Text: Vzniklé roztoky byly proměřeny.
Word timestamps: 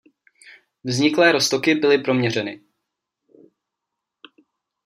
Vzniklé 0.83 1.31
roztoky 1.31 1.75
byly 1.75 1.97
proměřeny. 1.97 2.61